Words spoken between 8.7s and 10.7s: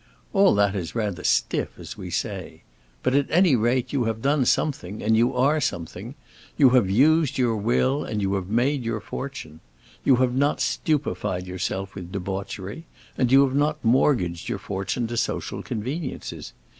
your fortune. You have not